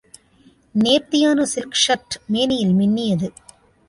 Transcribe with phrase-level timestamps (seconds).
[0.75, 3.29] நேர்த்தியான silk shirt மேனியில் மின்னியது.